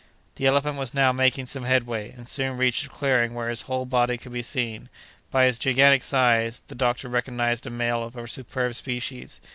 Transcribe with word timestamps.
The 0.37 0.47
elephant 0.47 0.79
was 0.79 0.95
now 0.95 1.11
making 1.11 1.45
some 1.45 1.61
headway, 1.61 2.09
and 2.09 2.27
soon 2.27 2.57
reached 2.57 2.87
a 2.87 2.89
clearing 2.89 3.35
where 3.35 3.49
his 3.49 3.61
whole 3.61 3.85
body 3.85 4.17
could 4.17 4.31
be 4.33 4.41
seen. 4.41 4.89
By 5.29 5.45
his 5.45 5.59
gigantic 5.59 6.01
size, 6.01 6.63
the 6.69 6.73
doctor 6.73 7.07
recognized 7.07 7.67
a 7.67 7.69
male 7.69 8.03
of 8.03 8.15
a 8.15 8.27
superb 8.27 8.73
species. 8.73 9.39